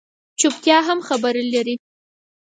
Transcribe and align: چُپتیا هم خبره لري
چُپتیا 0.39 0.77
هم 0.87 0.99
خبره 1.07 1.41
لري 1.53 1.75